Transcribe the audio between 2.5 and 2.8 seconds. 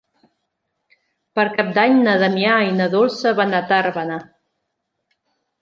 i